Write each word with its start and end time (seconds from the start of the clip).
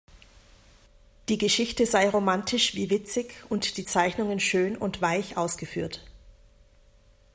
Die 1.29 1.37
Geschichte 1.37 1.85
sei 1.85 2.09
romantisch 2.09 2.73
wie 2.73 2.89
witzig 2.89 3.35
und 3.49 3.77
die 3.77 3.85
Zeichnungen 3.85 4.39
schön 4.39 4.75
und 4.75 4.99
weich 4.99 5.37
ausgeführt. 5.37 6.03